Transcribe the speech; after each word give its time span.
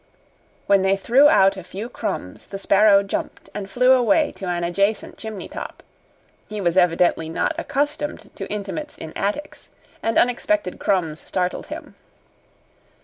When 0.65 0.81
they 0.81 0.97
threw 0.97 1.29
out 1.29 1.55
a 1.57 1.63
few 1.63 1.87
crumbs 1.87 2.47
the 2.47 2.57
sparrow 2.57 3.03
jumped 3.03 3.51
and 3.53 3.69
flew 3.69 3.91
away 3.91 4.31
to 4.31 4.47
an 4.47 4.63
adjacent 4.63 5.19
chimney 5.19 5.47
top. 5.47 5.83
He 6.47 6.59
was 6.59 6.75
evidently 6.75 7.29
not 7.29 7.53
accustomed 7.55 8.31
to 8.35 8.47
intimates 8.51 8.97
in 8.97 9.13
attics, 9.15 9.69
and 10.01 10.17
unexpected 10.17 10.79
crumbs 10.79 11.19
startled 11.19 11.67
him. 11.67 11.93